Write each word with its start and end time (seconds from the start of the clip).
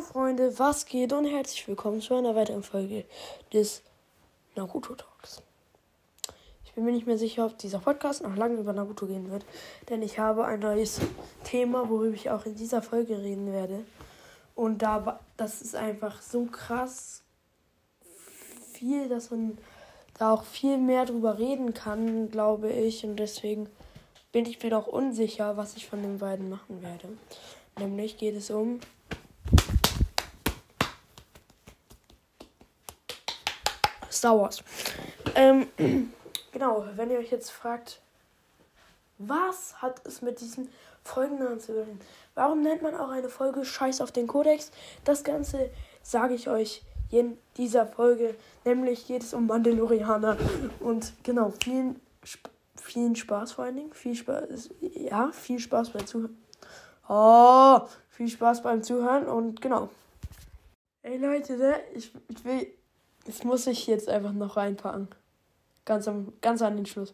Freunde, 0.00 0.56
was 0.60 0.86
geht 0.86 1.12
und 1.12 1.24
herzlich 1.24 1.66
willkommen 1.66 2.00
zu 2.00 2.14
einer 2.14 2.36
weiteren 2.36 2.62
Folge 2.62 3.04
des 3.52 3.82
Naruto 4.54 4.94
Talks. 4.94 5.42
Ich 6.64 6.72
bin 6.72 6.84
mir 6.84 6.92
nicht 6.92 7.08
mehr 7.08 7.18
sicher, 7.18 7.46
ob 7.46 7.58
dieser 7.58 7.80
Podcast 7.80 8.22
noch 8.22 8.36
lange 8.36 8.60
über 8.60 8.72
Naruto 8.72 9.06
gehen 9.06 9.28
wird, 9.28 9.44
denn 9.88 10.02
ich 10.02 10.20
habe 10.20 10.44
ein 10.44 10.60
neues 10.60 11.00
Thema, 11.42 11.88
worüber 11.88 12.14
ich 12.14 12.30
auch 12.30 12.46
in 12.46 12.54
dieser 12.54 12.80
Folge 12.80 13.18
reden 13.18 13.52
werde. 13.52 13.84
Und 14.54 14.82
da 14.82 15.18
das 15.36 15.62
ist 15.62 15.74
einfach 15.74 16.22
so 16.22 16.44
krass 16.44 17.22
viel, 18.72 19.08
dass 19.08 19.32
man 19.32 19.58
da 20.16 20.32
auch 20.32 20.44
viel 20.44 20.78
mehr 20.78 21.06
drüber 21.06 21.38
reden 21.38 21.74
kann, 21.74 22.30
glaube 22.30 22.70
ich. 22.70 23.04
Und 23.04 23.16
deswegen 23.16 23.68
bin 24.30 24.46
ich 24.46 24.62
mir 24.62 24.70
noch 24.70 24.86
unsicher, 24.86 25.56
was 25.56 25.76
ich 25.76 25.88
von 25.88 26.02
den 26.02 26.18
beiden 26.18 26.48
machen 26.50 26.82
werde. 26.82 27.08
Nämlich 27.80 28.16
geht 28.16 28.36
es 28.36 28.50
um 28.50 28.78
Star 34.18 34.38
Wars. 34.38 34.62
Ähm, 35.34 35.68
genau, 36.52 36.84
wenn 36.96 37.10
ihr 37.10 37.18
euch 37.18 37.30
jetzt 37.30 37.50
fragt, 37.50 38.00
was 39.18 39.80
hat 39.80 40.06
es 40.06 40.22
mit 40.22 40.40
diesem 40.40 40.68
Folgennamen 41.02 41.60
zu 41.60 41.72
tun? 41.72 42.00
Warum 42.34 42.62
nennt 42.62 42.82
man 42.82 42.94
auch 42.94 43.10
eine 43.10 43.28
Folge 43.28 43.64
Scheiß 43.64 44.00
auf 44.00 44.12
den 44.12 44.26
Kodex? 44.26 44.70
Das 45.04 45.24
Ganze 45.24 45.70
sage 46.02 46.34
ich 46.34 46.48
euch 46.48 46.82
in 47.10 47.38
dieser 47.56 47.86
Folge. 47.86 48.34
Nämlich 48.64 49.06
geht 49.06 49.22
es 49.22 49.34
um 49.34 49.46
Mandalorianer. 49.46 50.36
Und 50.80 51.12
genau, 51.22 51.52
vielen, 51.62 52.00
vielen 52.76 53.16
Spaß 53.16 53.52
vor 53.52 53.64
allen 53.64 53.76
Dingen. 53.76 53.92
Viel 53.92 54.14
Spaß, 54.14 54.70
ja, 54.80 55.30
viel 55.32 55.58
Spaß 55.58 55.90
beim 55.90 56.06
Zuhören. 56.06 56.36
Oh, 57.08 57.80
viel 58.10 58.28
Spaß 58.28 58.62
beim 58.62 58.82
Zuhören 58.82 59.26
und 59.26 59.60
genau. 59.60 59.88
Ey 61.02 61.16
Leute, 61.16 61.56
ne? 61.56 61.76
ich, 61.94 62.12
ich 62.28 62.44
will 62.44 62.66
das 63.28 63.44
muss 63.44 63.66
ich 63.66 63.86
jetzt 63.86 64.08
einfach 64.08 64.32
noch 64.32 64.56
reinpacken. 64.56 65.06
Ganz, 65.84 66.08
am, 66.08 66.32
ganz 66.40 66.62
an 66.62 66.76
den 66.76 66.86
Schluss. 66.86 67.12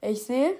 Ich 0.00 0.24
sehe, 0.24 0.56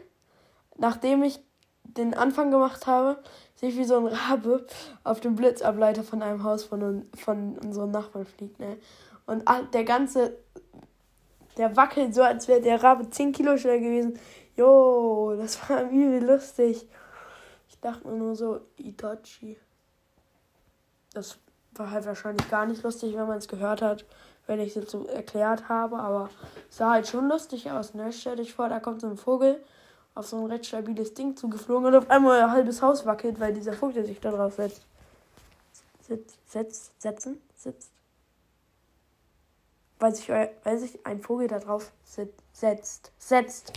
nachdem 0.76 1.24
ich 1.24 1.40
den 1.82 2.14
Anfang 2.14 2.52
gemacht 2.52 2.86
habe, 2.86 3.20
sehe 3.56 3.70
ich 3.70 3.76
wie 3.76 3.84
so 3.84 3.96
ein 3.96 4.06
Rabe 4.06 4.64
auf 5.02 5.18
dem 5.18 5.34
Blitzableiter 5.34 6.04
von 6.04 6.22
einem 6.22 6.44
Haus 6.44 6.62
von, 6.62 7.06
von 7.16 7.58
unserem 7.58 7.90
Nachbarn 7.90 8.26
fliegt. 8.26 8.60
Ne? 8.60 8.78
Und 9.26 9.42
der 9.74 9.82
ganze, 9.82 10.38
der 11.56 11.76
wackelt 11.76 12.14
so, 12.14 12.22
als 12.22 12.46
wäre 12.46 12.60
der 12.60 12.80
Rabe 12.80 13.10
10 13.10 13.32
Kilo 13.32 13.56
schwer 13.56 13.80
gewesen. 13.80 14.20
Jo, 14.56 15.34
das 15.36 15.68
war 15.68 15.82
übel 15.90 16.24
lustig. 16.24 16.86
Ich 17.68 17.80
dachte 17.80 18.06
mir 18.06 18.14
nur 18.14 18.36
so, 18.36 18.60
Itachi. 18.76 19.58
Das 21.12 21.40
war 21.78 21.90
halt 21.90 22.06
wahrscheinlich 22.06 22.48
gar 22.50 22.66
nicht 22.66 22.82
lustig, 22.82 23.14
wenn 23.16 23.26
man 23.26 23.38
es 23.38 23.48
gehört 23.48 23.82
hat, 23.82 24.04
wenn 24.46 24.60
ich 24.60 24.68
es 24.68 24.74
jetzt 24.74 24.90
so 24.90 25.06
erklärt 25.06 25.68
habe, 25.68 25.98
aber 25.98 26.30
sah 26.70 26.92
halt 26.92 27.08
schon 27.08 27.28
lustig 27.28 27.70
aus, 27.70 27.94
ne? 27.94 28.12
Stell 28.12 28.36
dich 28.36 28.54
vor, 28.54 28.68
da 28.68 28.80
kommt 28.80 29.00
so 29.00 29.08
ein 29.08 29.16
Vogel 29.16 29.62
auf 30.14 30.26
so 30.26 30.38
ein 30.38 30.46
recht 30.50 30.66
stabiles 30.66 31.14
Ding 31.14 31.36
zugeflogen 31.36 31.88
und 31.88 31.94
auf 31.94 32.10
einmal 32.10 32.40
ein 32.40 32.50
halbes 32.50 32.80
Haus 32.80 33.04
wackelt, 33.04 33.38
weil 33.38 33.52
dieser 33.52 33.74
Vogel 33.74 34.04
sich 34.04 34.18
da 34.20 34.30
drauf 34.30 34.54
setzt. 34.54 34.82
Sitzt, 36.00 36.50
setzt, 36.50 37.02
setzen, 37.02 37.42
sitzt. 37.54 37.90
Weil 39.98 40.14
sich, 40.14 40.28
weil 40.28 40.78
sich 40.78 41.04
ein 41.04 41.20
Vogel 41.20 41.48
da 41.48 41.58
drauf 41.58 41.92
setzt, 42.04 43.12
setzt. 43.18 43.72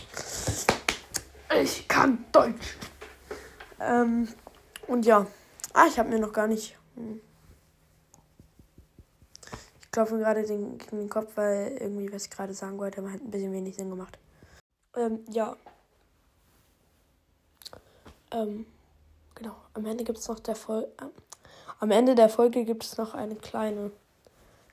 Ich 1.60 1.88
kann 1.88 2.24
Deutsch. 2.32 2.76
Ähm, 3.80 4.28
und 4.86 5.04
ja. 5.04 5.26
Ah, 5.72 5.86
ich 5.88 5.98
habe 5.98 6.08
mir 6.08 6.20
noch 6.20 6.32
gar 6.32 6.46
nicht. 6.46 6.76
Hm 6.94 7.20
klopfe 9.90 10.14
mir 10.14 10.20
gerade 10.20 10.44
den, 10.44 10.78
gegen 10.78 10.98
den 10.98 11.10
Kopf, 11.10 11.32
weil 11.36 11.76
irgendwie, 11.80 12.12
was 12.12 12.24
ich 12.24 12.30
gerade 12.30 12.54
sagen 12.54 12.78
wollte, 12.78 13.02
hat 13.02 13.20
ein 13.20 13.30
bisschen 13.30 13.52
wenig 13.52 13.76
Sinn 13.76 13.90
gemacht. 13.90 14.18
Ähm, 14.96 15.20
ja. 15.30 15.56
Ähm, 18.32 18.66
genau. 19.34 19.56
Am 19.74 19.86
Ende 19.86 20.04
gibt 20.04 20.18
es 20.18 20.28
noch 20.28 20.40
der 20.40 20.56
Folge. 20.56 20.88
Äh, 21.00 21.06
am 21.80 21.90
Ende 21.90 22.14
der 22.14 22.28
Folge 22.28 22.64
gibt 22.64 22.84
es 22.84 22.98
noch 22.98 23.14
einen 23.14 23.40
kleine, 23.40 23.90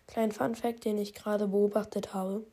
kleinen 0.08 0.31
Fun 0.31 0.56
Fact, 0.56 0.86
den 0.86 0.97
ich 0.97 1.14
gerade 1.14 1.47
beobachtet 1.47 2.13
habe. 2.13 2.44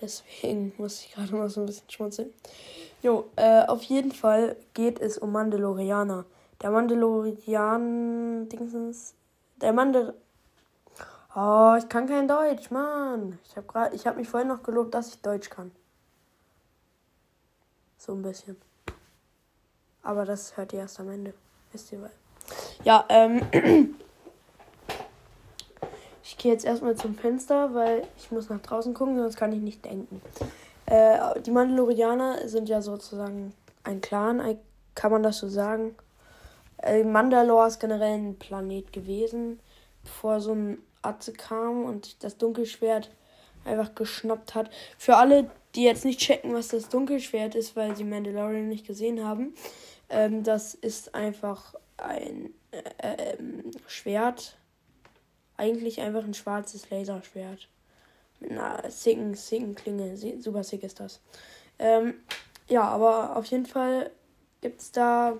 Deswegen 0.00 0.72
muss 0.78 1.00
ich 1.00 1.12
gerade 1.12 1.34
mal 1.34 1.48
so 1.48 1.60
ein 1.60 1.66
bisschen 1.66 1.90
schmunzeln. 1.90 2.32
Jo, 3.02 3.26
äh, 3.36 3.64
auf 3.66 3.82
jeden 3.82 4.12
Fall 4.12 4.56
geht 4.72 5.00
es 5.00 5.18
um 5.18 5.32
Mandalorianer. 5.32 6.24
Der 6.62 6.70
Mandalorian. 6.70 8.48
Dingsens. 8.48 9.14
Der 9.60 9.72
Mandal 9.72 10.14
Oh, 11.36 11.74
ich 11.76 11.88
kann 11.88 12.06
kein 12.06 12.28
Deutsch, 12.28 12.70
Mann. 12.70 13.40
Ich 13.44 13.56
habe 13.56 13.66
gerade, 13.66 13.96
ich 13.96 14.06
habe 14.06 14.18
mich 14.18 14.28
vorhin 14.28 14.48
noch 14.48 14.62
gelobt, 14.62 14.94
dass 14.94 15.08
ich 15.08 15.20
Deutsch 15.20 15.50
kann. 15.50 15.72
So 17.98 18.12
ein 18.12 18.22
bisschen. 18.22 18.56
Aber 20.02 20.24
das 20.24 20.56
hört 20.56 20.72
ihr 20.72 20.80
erst 20.80 21.00
am 21.00 21.10
Ende. 21.10 21.34
Wisst 21.72 21.90
ihr 21.92 22.02
weil. 22.02 22.12
Ja, 22.84 23.04
ähm. 23.08 23.42
ich 26.22 26.38
gehe 26.38 26.52
jetzt 26.52 26.64
erstmal 26.64 26.94
zum 26.94 27.16
Fenster, 27.16 27.74
weil 27.74 28.06
ich 28.16 28.30
muss 28.30 28.48
nach 28.48 28.60
draußen 28.60 28.94
gucken, 28.94 29.18
sonst 29.18 29.36
kann 29.36 29.52
ich 29.52 29.60
nicht 29.60 29.84
denken. 29.84 30.22
Äh, 30.86 31.40
die 31.40 31.50
Mandalorianer 31.50 32.46
sind 32.48 32.68
ja 32.68 32.80
sozusagen 32.80 33.52
ein 33.82 34.00
Clan, 34.00 34.56
kann 34.94 35.10
man 35.10 35.24
das 35.24 35.38
so 35.38 35.48
sagen. 35.48 35.96
Äh, 36.78 37.02
Mandalore 37.02 37.66
ist 37.66 37.80
generell 37.80 38.18
ein 38.18 38.38
Planet 38.38 38.92
gewesen, 38.92 39.58
bevor 40.04 40.40
so 40.40 40.52
ein 40.52 40.78
Atze 41.04 41.32
kam 41.32 41.84
und 41.84 42.22
das 42.22 42.38
Dunkelschwert 42.38 43.10
einfach 43.64 43.94
geschnappt 43.94 44.54
hat. 44.54 44.70
Für 44.98 45.16
alle, 45.16 45.50
die 45.74 45.84
jetzt 45.84 46.04
nicht 46.04 46.20
checken, 46.20 46.54
was 46.54 46.68
das 46.68 46.88
Dunkelschwert 46.88 47.54
ist, 47.54 47.76
weil 47.76 47.96
sie 47.96 48.04
Mandalorian 48.04 48.68
nicht 48.68 48.86
gesehen 48.86 49.24
haben, 49.24 49.54
ähm, 50.10 50.42
das 50.42 50.74
ist 50.74 51.14
einfach 51.14 51.74
ein 51.96 52.50
äh, 52.70 53.36
ähm, 53.38 53.70
Schwert. 53.86 54.56
Eigentlich 55.56 56.00
einfach 56.00 56.24
ein 56.24 56.34
schwarzes 56.34 56.90
Laserschwert. 56.90 57.68
Mit 58.40 58.52
einer 58.52 58.90
sicken, 58.90 59.34
sicken 59.34 59.74
Klinge. 59.74 60.16
Super 60.16 60.64
sick 60.64 60.82
ist 60.82 61.00
das. 61.00 61.20
Ähm, 61.78 62.14
ja, 62.68 62.82
aber 62.82 63.36
auf 63.36 63.46
jeden 63.46 63.66
Fall 63.66 64.10
gibt 64.60 64.80
es 64.80 64.90
da 64.90 65.36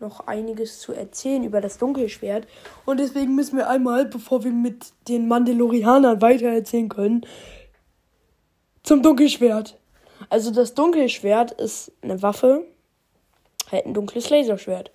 noch 0.00 0.26
einiges 0.26 0.80
zu 0.80 0.92
erzählen 0.92 1.44
über 1.44 1.60
das 1.60 1.78
Dunkelschwert. 1.78 2.46
Und 2.84 3.00
deswegen 3.00 3.34
müssen 3.34 3.56
wir 3.56 3.68
einmal, 3.68 4.04
bevor 4.04 4.44
wir 4.44 4.52
mit 4.52 4.92
den 5.08 5.28
Mandalorianern 5.28 6.20
weitererzählen 6.20 6.88
können, 6.88 7.26
zum 8.82 9.02
Dunkelschwert. 9.02 9.78
Also 10.28 10.50
das 10.50 10.74
Dunkelschwert 10.74 11.52
ist 11.52 11.92
eine 12.02 12.22
Waffe, 12.22 12.66
halt 13.70 13.86
ein 13.86 13.94
dunkles 13.94 14.30
Laserschwert. 14.30 14.90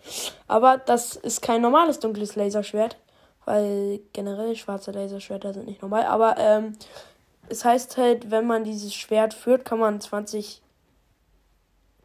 Aber 0.48 0.78
das 0.78 1.16
ist 1.16 1.42
kein 1.42 1.62
normales 1.62 2.00
dunkles 2.00 2.36
Laserschwert, 2.36 2.98
weil 3.46 4.00
generell 4.14 4.56
schwarze 4.56 4.92
Laserschwerter 4.92 5.54
sind 5.54 5.68
nicht 5.68 5.82
normal. 5.82 6.06
Aber 6.06 6.38
ähm, 6.38 6.74
es 7.50 7.66
heißt 7.66 7.98
halt, 7.98 8.32
wenn 8.32 8.48
man 8.48 8.64
dieses 8.64 8.94
Schwert 8.94 9.34
führt, 9.34 9.66
kann 9.66 9.80
man 9.80 10.00
20, 10.00 10.62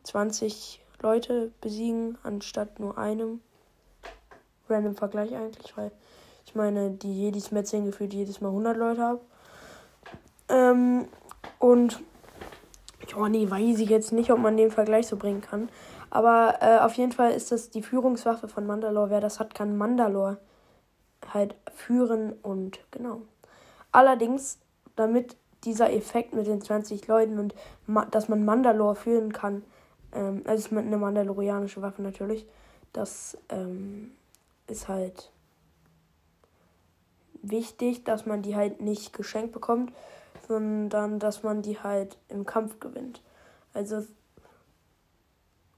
20 0.02 0.80
Leute 1.02 1.52
besiegen, 1.60 2.18
anstatt 2.22 2.80
nur 2.80 2.98
einem. 2.98 3.40
Random 4.68 4.96
Vergleich 4.96 5.34
eigentlich, 5.34 5.76
weil 5.76 5.92
ich 6.44 6.54
meine, 6.54 6.90
die 6.90 7.22
Jedis 7.22 7.50
metzeln 7.50 7.84
gefühlt 7.84 8.14
jedes 8.14 8.40
Mal 8.40 8.48
100 8.48 8.76
Leute 8.76 9.04
ab. 9.04 9.20
Ähm, 10.48 11.06
und, 11.58 12.00
nee, 13.28 13.50
weiß 13.50 13.78
ich 13.78 13.88
jetzt 13.88 14.12
nicht, 14.12 14.30
ob 14.30 14.38
man 14.38 14.56
den 14.56 14.70
Vergleich 14.70 15.06
so 15.06 15.16
bringen 15.16 15.40
kann. 15.40 15.68
Aber 16.10 16.58
äh, 16.60 16.78
auf 16.78 16.94
jeden 16.94 17.12
Fall 17.12 17.32
ist 17.32 17.52
das 17.52 17.70
die 17.70 17.82
Führungswaffe 17.82 18.48
von 18.48 18.66
Mandalore. 18.66 19.10
Wer 19.10 19.20
das 19.20 19.40
hat, 19.40 19.54
kann 19.54 19.76
Mandalore 19.76 20.38
halt 21.32 21.54
führen 21.74 22.32
und 22.42 22.78
genau. 22.90 23.22
Allerdings, 23.92 24.58
damit 24.94 25.36
dieser 25.64 25.92
Effekt 25.92 26.32
mit 26.32 26.46
den 26.46 26.60
20 26.60 27.06
Leuten 27.08 27.38
und 27.38 27.54
dass 28.12 28.28
man 28.28 28.44
Mandalore 28.44 28.94
führen 28.94 29.32
kann, 29.32 29.64
ähm, 30.16 30.42
also 30.44 30.68
ist 30.68 30.72
eine 30.72 30.96
mandalorianische 30.96 31.82
Waffe 31.82 32.02
natürlich. 32.02 32.46
Das 32.92 33.36
ähm, 33.50 34.12
ist 34.66 34.88
halt 34.88 35.30
wichtig, 37.42 38.04
dass 38.04 38.26
man 38.26 38.42
die 38.42 38.56
halt 38.56 38.80
nicht 38.80 39.12
geschenkt 39.12 39.52
bekommt, 39.52 39.92
sondern 40.48 41.18
dass 41.18 41.42
man 41.42 41.62
die 41.62 41.78
halt 41.78 42.16
im 42.28 42.46
Kampf 42.46 42.80
gewinnt. 42.80 43.22
Also 43.74 44.04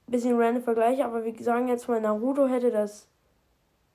bisschen 0.06 0.40
random 0.40 0.62
Vergleich, 0.62 1.04
aber 1.04 1.24
wir 1.24 1.34
sagen 1.42 1.68
jetzt 1.68 1.88
mal, 1.88 2.00
Naruto 2.00 2.46
hätte 2.46 2.70
das 2.70 3.06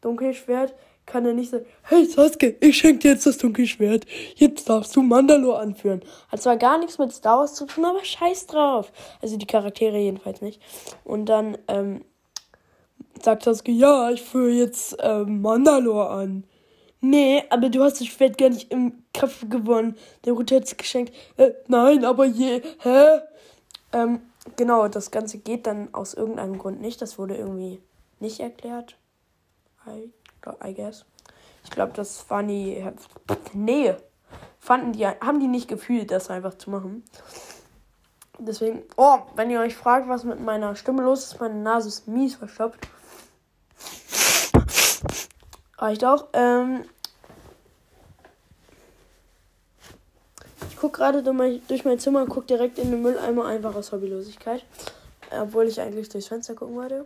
Dunkelschwert, 0.01 0.75
kann 1.05 1.25
er 1.25 1.33
nicht 1.33 1.51
sagen, 1.51 1.65
hey 1.83 2.05
Sasuke, 2.05 2.55
ich 2.59 2.77
schenke 2.77 2.99
dir 2.99 3.11
jetzt 3.11 3.25
das 3.25 3.37
Dunkelschwert. 3.37 4.05
Jetzt 4.35 4.69
darfst 4.69 4.95
du 4.95 5.01
Mandalore 5.01 5.59
anführen. 5.59 6.01
Hat 6.29 6.41
zwar 6.41 6.57
gar 6.57 6.77
nichts 6.77 6.97
mit 6.97 7.11
Star 7.11 7.39
Wars 7.39 7.55
zu 7.55 7.65
tun, 7.65 7.85
aber 7.85 8.03
scheiß 8.03 8.47
drauf. 8.47 8.91
Also 9.21 9.37
die 9.37 9.47
Charaktere 9.47 9.97
jedenfalls 9.97 10.41
nicht. 10.41 10.61
Und 11.03 11.25
dann, 11.25 11.57
ähm, 11.67 12.05
sagt 13.21 13.43
Sasuke, 13.43 13.71
ja, 13.71 14.11
ich 14.11 14.21
führe 14.21 14.51
jetzt 14.51 14.99
äh, 14.99 15.23
Mandalore 15.23 16.09
an. 16.09 16.43
Nee, 17.01 17.43
aber 17.49 17.69
du 17.69 17.83
hast 17.83 17.99
das 17.99 18.07
Schwert 18.07 18.37
gar 18.37 18.49
nicht 18.49 18.71
im 18.71 19.03
Kampf 19.13 19.49
gewonnen. 19.49 19.97
Der 20.25 20.33
Rote 20.33 20.55
hat 20.55 20.63
es 20.63 20.77
geschenkt. 20.77 21.13
Äh, 21.35 21.51
nein, 21.67 22.05
aber 22.05 22.25
je, 22.25 22.61
hä? 22.79 23.05
Ähm, 23.91 24.21
genau, 24.55 24.87
das 24.87 25.11
Ganze 25.11 25.37
geht 25.37 25.67
dann 25.67 25.93
aus 25.93 26.13
irgendeinem 26.13 26.57
Grund 26.57 26.79
nicht. 26.81 27.01
Das 27.01 27.19
wurde 27.19 27.35
irgendwie 27.35 27.81
nicht 28.19 28.39
erklärt. 28.39 28.95
I, 29.85 30.11
I 30.63 30.73
guess. 30.73 31.05
Ich 31.63 31.71
glaube, 31.71 31.93
das 31.93 32.25
die. 32.47 32.85
Nee. 33.53 33.95
Fanden 34.59 34.93
die, 34.93 35.05
haben 35.05 35.39
die 35.39 35.47
nicht 35.47 35.67
gefühlt, 35.67 36.09
das 36.09 36.29
einfach 36.29 36.57
zu 36.57 36.69
machen. 36.69 37.03
Deswegen, 38.39 38.83
oh, 38.95 39.19
wenn 39.35 39.49
ihr 39.49 39.59
euch 39.59 39.75
fragt, 39.75 40.07
was 40.07 40.23
mit 40.23 40.39
meiner 40.39 40.75
Stimme 40.75 41.03
los 41.03 41.25
ist, 41.25 41.39
meine 41.39 41.55
Nase 41.55 41.89
ist 41.89 42.07
mies 42.07 42.35
verstopft. 42.35 42.79
Reicht 45.77 46.05
auch. 46.05 46.27
Ähm, 46.33 46.85
ich 50.69 50.77
gucke 50.77 50.97
gerade 50.97 51.23
durch 51.23 51.85
mein 51.85 51.99
Zimmer 51.99 52.21
und 52.21 52.29
gucke 52.29 52.47
direkt 52.47 52.79
in 52.79 52.89
den 52.89 53.01
Mülleimer, 53.01 53.45
einfach 53.45 53.75
aus 53.75 53.91
Hobbylosigkeit. 53.91 54.65
Obwohl 55.29 55.67
ich 55.67 55.81
eigentlich 55.81 56.09
durchs 56.09 56.27
Fenster 56.27 56.55
gucken 56.55 56.75
wollte. 56.75 57.05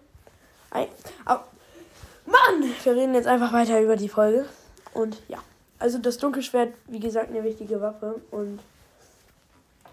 Wir 2.87 2.95
reden 2.95 3.15
jetzt 3.15 3.27
einfach 3.27 3.51
weiter 3.51 3.81
über 3.81 3.97
die 3.97 4.07
Folge. 4.07 4.45
Und 4.93 5.21
ja. 5.27 5.39
Also 5.77 5.97
das 5.97 6.19
Dunkelschwert, 6.19 6.73
wie 6.87 7.01
gesagt, 7.01 7.31
eine 7.31 7.43
wichtige 7.43 7.81
Waffe. 7.81 8.21
Und 8.31 8.61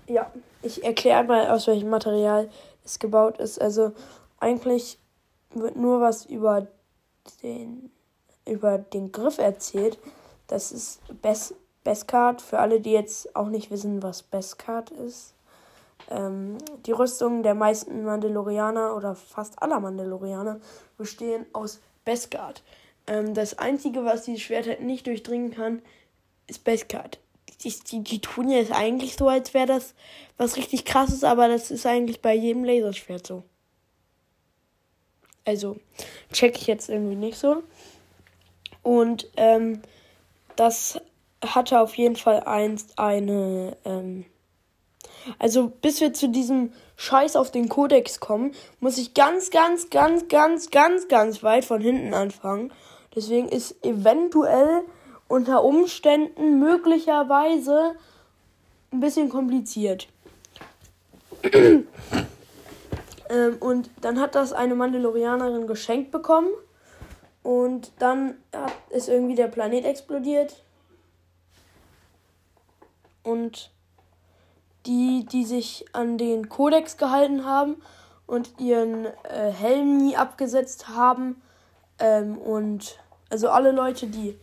ja, 0.06 0.30
ich 0.62 0.84
erkläre 0.84 1.24
mal, 1.24 1.50
aus 1.50 1.66
welchem 1.66 1.90
Material 1.90 2.48
es 2.84 3.00
gebaut 3.00 3.38
ist. 3.38 3.60
Also 3.60 3.94
eigentlich 4.38 5.00
wird 5.52 5.74
nur 5.74 6.00
was 6.00 6.24
über 6.24 6.68
den, 7.42 7.90
über 8.46 8.78
den 8.78 9.10
Griff 9.10 9.38
erzählt. 9.38 9.98
Das 10.46 10.70
ist 10.70 11.00
Best, 11.20 11.56
Bestcard. 11.82 12.40
Für 12.42 12.60
alle, 12.60 12.80
die 12.80 12.92
jetzt 12.92 13.34
auch 13.34 13.48
nicht 13.48 13.72
wissen, 13.72 14.04
was 14.04 14.22
Bestcard 14.22 14.92
ist. 14.92 15.34
Ähm, 16.12 16.58
die 16.86 16.92
Rüstungen 16.92 17.42
der 17.42 17.56
meisten 17.56 18.04
Mandalorianer 18.04 18.94
oder 18.94 19.16
fast 19.16 19.60
aller 19.60 19.80
Mandalorianer 19.80 20.60
bestehen 20.96 21.44
aus 21.52 21.80
Bestcard. 22.04 22.62
Ähm, 23.06 23.34
das 23.34 23.58
Einzige, 23.58 24.04
was 24.04 24.24
dieses 24.24 24.42
Schwert 24.42 24.66
halt 24.66 24.82
nicht 24.82 25.06
durchdringen 25.06 25.50
kann, 25.50 25.82
ist 26.46 26.64
Bestcard 26.64 27.18
die, 27.64 27.74
die, 27.90 28.00
die 28.02 28.20
tun 28.20 28.50
jetzt 28.50 28.72
eigentlich 28.72 29.16
so, 29.16 29.28
als 29.28 29.54
wäre 29.54 29.66
das 29.66 29.94
was 30.36 30.56
richtig 30.56 30.84
krasses, 30.84 31.24
aber 31.24 31.48
das 31.48 31.70
ist 31.70 31.86
eigentlich 31.86 32.20
bei 32.20 32.34
jedem 32.34 32.64
Laserschwert 32.64 33.26
so. 33.26 33.44
Also, 35.44 35.76
check 36.32 36.56
ich 36.56 36.66
jetzt 36.66 36.88
irgendwie 36.88 37.16
nicht 37.16 37.38
so. 37.38 37.62
Und 38.82 39.28
ähm, 39.36 39.82
das 40.56 41.00
hatte 41.44 41.80
auf 41.80 41.96
jeden 41.96 42.16
Fall 42.16 42.40
einst 42.44 42.98
eine. 42.98 43.76
Ähm, 43.84 44.24
also, 45.38 45.68
bis 45.68 46.00
wir 46.00 46.12
zu 46.12 46.28
diesem 46.28 46.72
Scheiß 46.96 47.36
auf 47.36 47.50
den 47.50 47.68
Kodex 47.68 48.20
kommen, 48.20 48.52
muss 48.80 48.98
ich 48.98 49.14
ganz, 49.14 49.50
ganz, 49.50 49.90
ganz, 49.90 50.28
ganz, 50.28 50.70
ganz, 50.70 51.08
ganz 51.08 51.42
weit 51.42 51.64
von 51.64 51.80
hinten 51.80 52.14
anfangen. 52.14 52.72
Deswegen 53.14 53.48
ist 53.48 53.84
eventuell 53.84 54.82
unter 55.28 55.64
Umständen 55.64 56.58
möglicherweise 56.58 57.94
ein 58.92 59.00
bisschen 59.00 59.28
kompliziert. 59.28 60.08
ähm, 61.52 61.86
und 63.60 63.90
dann 64.00 64.20
hat 64.20 64.34
das 64.34 64.52
eine 64.52 64.74
Mandalorianerin 64.74 65.66
geschenkt 65.66 66.10
bekommen. 66.10 66.50
Und 67.42 67.92
dann 67.98 68.36
ist 68.90 69.08
irgendwie 69.08 69.34
der 69.34 69.48
Planet 69.48 69.84
explodiert. 69.84 70.62
Und 73.22 73.70
die, 74.86 75.26
die 75.30 75.44
sich 75.44 75.84
an 75.92 76.18
den 76.18 76.48
Kodex 76.48 76.96
gehalten 76.96 77.44
haben 77.44 77.76
und 78.26 78.60
ihren 78.60 79.06
äh, 79.24 79.50
Helm 79.50 79.98
nie 79.98 80.16
abgesetzt 80.16 80.88
haben. 80.88 81.40
Ähm, 81.98 82.38
und 82.38 82.98
also 83.30 83.48
alle 83.48 83.72
Leute, 83.72 84.06
die 84.06 84.38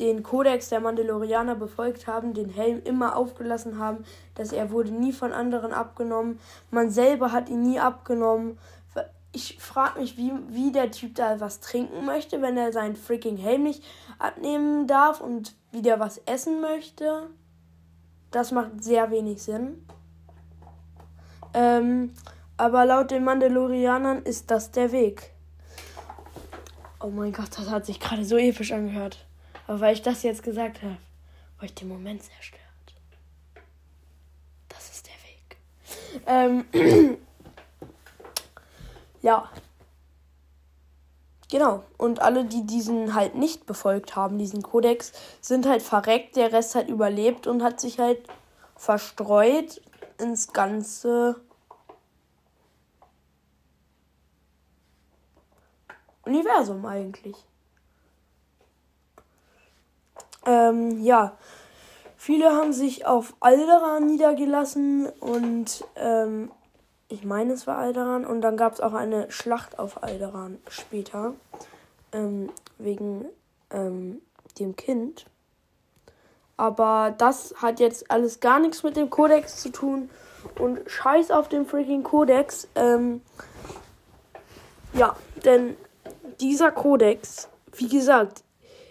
den 0.00 0.22
Kodex 0.22 0.70
der 0.70 0.80
Mandalorianer 0.80 1.54
befolgt 1.54 2.06
haben, 2.06 2.32
den 2.32 2.48
Helm 2.48 2.82
immer 2.84 3.16
aufgelassen 3.16 3.78
haben, 3.78 4.04
dass 4.34 4.52
er 4.52 4.70
wurde 4.70 4.90
nie 4.90 5.12
von 5.12 5.32
anderen 5.32 5.72
abgenommen. 5.72 6.40
Man 6.70 6.90
selber 6.90 7.32
hat 7.32 7.48
ihn 7.48 7.62
nie 7.62 7.78
abgenommen. 7.78 8.58
Ich 9.32 9.62
frage 9.62 10.00
mich, 10.00 10.16
wie, 10.16 10.32
wie 10.48 10.72
der 10.72 10.90
Typ 10.90 11.14
da 11.14 11.38
was 11.38 11.60
trinken 11.60 12.04
möchte, 12.04 12.42
wenn 12.42 12.56
er 12.56 12.72
seinen 12.72 12.96
freaking 12.96 13.36
Helm 13.36 13.62
nicht 13.62 13.84
abnehmen 14.18 14.88
darf 14.88 15.20
und 15.20 15.54
wie 15.70 15.82
der 15.82 16.00
was 16.00 16.18
essen 16.26 16.60
möchte. 16.60 17.28
Das 18.32 18.50
macht 18.50 18.82
sehr 18.82 19.10
wenig 19.10 19.42
Sinn. 19.42 19.86
Ähm, 21.54 22.12
aber 22.56 22.86
laut 22.86 23.10
den 23.10 23.24
Mandalorianern 23.24 24.22
ist 24.22 24.50
das 24.50 24.70
der 24.70 24.92
Weg. 24.92 25.32
Oh 27.02 27.08
mein 27.08 27.32
Gott, 27.32 27.48
das 27.56 27.70
hat 27.70 27.86
sich 27.86 27.98
gerade 27.98 28.26
so 28.26 28.36
episch 28.36 28.72
angehört. 28.72 29.24
Aber 29.66 29.80
weil 29.80 29.94
ich 29.94 30.02
das 30.02 30.22
jetzt 30.22 30.42
gesagt 30.42 30.82
habe, 30.82 30.98
war 31.56 31.64
ich 31.64 31.74
den 31.74 31.88
Moment 31.88 32.22
zerstört. 32.22 32.60
Das 34.68 34.90
ist 34.90 35.06
der 35.06 35.14
Weg. 35.24 36.66
Ähm, 36.72 37.18
ja. 39.22 39.48
Genau. 41.50 41.84
Und 41.96 42.20
alle, 42.20 42.44
die 42.44 42.66
diesen 42.66 43.14
halt 43.14 43.34
nicht 43.34 43.64
befolgt 43.64 44.14
haben, 44.14 44.38
diesen 44.38 44.62
Kodex, 44.62 45.12
sind 45.40 45.66
halt 45.66 45.80
verreckt. 45.80 46.36
Der 46.36 46.52
Rest 46.52 46.74
hat 46.74 46.88
überlebt 46.88 47.46
und 47.46 47.62
hat 47.62 47.80
sich 47.80 47.98
halt 47.98 48.18
verstreut 48.76 49.80
ins 50.18 50.52
ganze 50.52 51.40
Universum 56.30 56.84
eigentlich. 56.86 57.36
Ähm, 60.46 61.02
ja, 61.02 61.36
viele 62.16 62.52
haben 62.52 62.72
sich 62.72 63.06
auf 63.06 63.34
Alderan 63.40 64.06
niedergelassen 64.06 65.06
und 65.20 65.84
ähm, 65.96 66.50
ich 67.10 67.24
meine, 67.24 67.52
es 67.52 67.66
war 67.66 67.76
Alderan. 67.76 68.24
Und 68.24 68.40
dann 68.40 68.56
gab 68.56 68.72
es 68.72 68.80
auch 68.80 68.94
eine 68.94 69.30
Schlacht 69.30 69.78
auf 69.78 70.02
Alderan 70.02 70.58
später. 70.68 71.34
Ähm, 72.12 72.50
wegen 72.78 73.26
ähm, 73.70 74.22
dem 74.58 74.76
Kind. 74.76 75.26
Aber 76.56 77.14
das 77.16 77.54
hat 77.56 77.80
jetzt 77.80 78.10
alles 78.10 78.40
gar 78.40 78.58
nichts 78.58 78.82
mit 78.82 78.96
dem 78.96 79.10
Kodex 79.10 79.56
zu 79.56 79.70
tun. 79.70 80.10
Und 80.58 80.88
scheiß 80.88 81.30
auf 81.30 81.48
den 81.48 81.66
freaking 81.66 82.02
Kodex. 82.02 82.68
Ähm, 82.74 83.22
ja, 84.92 85.16
denn 85.44 85.76
dieser 86.40 86.72
Kodex, 86.72 87.48
wie 87.76 87.88
gesagt, 87.88 88.42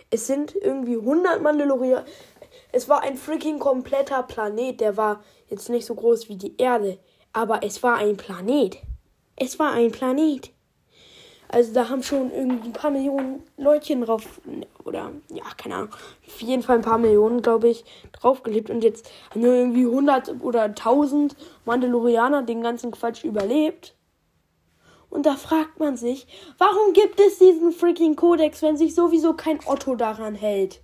es 0.09 0.27
sind 0.27 0.55
irgendwie 0.55 0.95
100 0.95 1.41
Mandalorianer. 1.41 2.05
Es 2.71 2.87
war 2.89 3.01
ein 3.01 3.17
freaking 3.17 3.59
kompletter 3.59 4.23
Planet. 4.23 4.79
Der 4.79 4.97
war 4.97 5.23
jetzt 5.47 5.69
nicht 5.69 5.85
so 5.85 5.95
groß 5.95 6.29
wie 6.29 6.35
die 6.35 6.55
Erde. 6.57 6.99
Aber 7.33 7.63
es 7.63 7.83
war 7.83 7.97
ein 7.97 8.17
Planet. 8.17 8.77
Es 9.35 9.59
war 9.59 9.71
ein 9.71 9.91
Planet. 9.91 10.51
Also 11.51 11.73
da 11.73 11.89
haben 11.89 12.03
schon 12.03 12.31
irgendwie 12.31 12.69
ein 12.69 12.73
paar 12.73 12.91
Millionen 12.91 13.41
Leutchen 13.57 14.01
drauf, 14.01 14.39
oder 14.85 15.11
ja, 15.29 15.45
keine 15.57 15.75
Ahnung, 15.75 15.89
auf 16.27 16.41
jeden 16.41 16.61
Fall 16.61 16.75
ein 16.75 16.83
paar 16.83 16.99
Millionen, 16.99 17.41
glaube 17.41 17.69
ich, 17.69 17.83
drauf 18.11 18.43
gelebt. 18.43 18.69
Und 18.69 18.83
jetzt 18.83 19.09
haben 19.31 19.41
nur 19.41 19.55
irgendwie 19.55 19.85
100 19.85 20.41
oder 20.41 20.63
1000 20.63 21.35
Mandalorianer 21.65 22.43
den 22.43 22.61
ganzen 22.61 22.91
Quatsch 22.91 23.23
überlebt. 23.23 23.95
Und 25.09 25.25
da 25.25 25.35
fragt 25.35 25.79
man 25.79 25.97
sich, 25.97 26.27
warum 26.57 26.93
gibt 26.93 27.19
es 27.19 27.39
diesen 27.39 27.71
freaking 27.71 28.15
Kodex, 28.15 28.61
wenn 28.61 28.77
sich 28.77 28.93
sowieso 28.93 29.33
kein 29.33 29.59
Otto 29.65 29.95
daran 29.95 30.35
hält? 30.35 30.81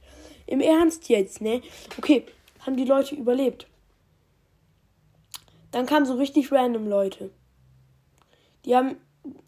Im 0.47 0.61
Ernst 0.61 1.09
jetzt, 1.09 1.41
ne? 1.41 1.61
Okay, 1.97 2.25
haben 2.65 2.75
die 2.75 2.85
Leute 2.85 3.15
überlebt. 3.15 3.67
Dann 5.71 5.85
kamen 5.85 6.05
so 6.05 6.15
richtig 6.15 6.51
random 6.51 6.87
Leute. 6.87 7.29
Die 8.63 8.75
haben, 8.75 8.97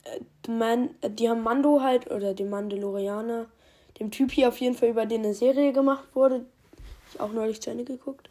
äh, 0.04 0.52
man, 0.52 0.90
äh, 1.02 1.10
die 1.10 1.30
haben 1.30 1.42
Mando 1.42 1.82
halt, 1.82 2.12
oder 2.12 2.34
den 2.34 2.50
Mandalorianer, 2.50 3.48
dem 4.00 4.12
Typ 4.12 4.32
hier 4.32 4.50
auf 4.50 4.60
jeden 4.60 4.76
Fall, 4.76 4.90
über 4.90 5.06
den 5.06 5.24
eine 5.24 5.34
Serie 5.34 5.74
gemacht 5.74 6.08
wurde. 6.14 6.46
Ich 7.14 7.20
auch 7.20 7.32
neulich 7.32 7.62
zu 7.62 7.72
Ende 7.72 7.84
geguckt. 7.84 8.30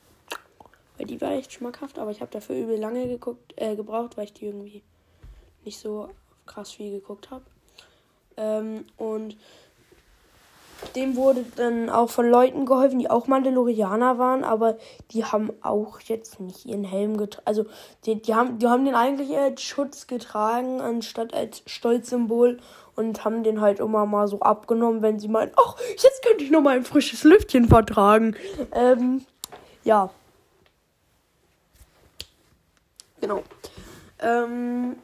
Weil 0.96 1.06
die 1.06 1.20
war 1.20 1.32
echt 1.32 1.52
schmackhaft, 1.52 1.98
aber 1.98 2.10
ich 2.10 2.20
habe 2.20 2.30
dafür 2.30 2.56
übel 2.56 2.78
lange 2.78 3.08
geguckt, 3.08 3.54
äh, 3.56 3.74
gebraucht, 3.74 4.16
weil 4.16 4.24
ich 4.24 4.32
die 4.32 4.46
irgendwie 4.46 4.82
nicht 5.64 5.78
so 5.78 6.08
krass 6.46 6.72
viel 6.72 6.90
geguckt 6.90 7.30
habe. 7.30 7.44
Ähm, 8.36 8.84
und 8.96 9.36
dem 10.94 11.16
wurde 11.16 11.44
dann 11.56 11.88
auch 11.88 12.10
von 12.10 12.28
Leuten 12.28 12.66
geholfen, 12.66 12.98
die 12.98 13.10
auch 13.10 13.26
Mandalorianer 13.26 14.18
waren, 14.18 14.44
aber 14.44 14.76
die 15.10 15.24
haben 15.24 15.50
auch 15.62 16.00
jetzt 16.00 16.38
nicht 16.40 16.66
ihren 16.66 16.84
Helm 16.84 17.16
getragen. 17.16 17.46
Also 17.46 17.66
die, 18.04 18.20
die, 18.20 18.34
haben, 18.34 18.58
die 18.58 18.66
haben 18.66 18.84
den 18.84 18.94
eigentlich 18.94 19.36
als 19.36 19.62
Schutz 19.62 20.06
getragen, 20.06 20.80
anstatt 20.80 21.32
als 21.34 21.62
Stolzsymbol 21.66 22.58
und 22.94 23.24
haben 23.24 23.42
den 23.42 23.60
halt 23.60 23.80
immer 23.80 24.06
mal 24.06 24.28
so 24.28 24.40
abgenommen, 24.40 25.02
wenn 25.02 25.18
sie 25.18 25.28
meinen, 25.28 25.52
ach, 25.56 25.76
jetzt 25.90 26.22
könnte 26.22 26.44
ich 26.44 26.50
noch 26.50 26.62
mal 26.62 26.76
ein 26.76 26.84
frisches 26.84 27.24
Lüftchen 27.24 27.68
vertragen. 27.68 28.36
Ähm, 28.72 29.24
ja. 29.84 30.10
Genau. 33.20 33.42
Ähm, 34.20 34.96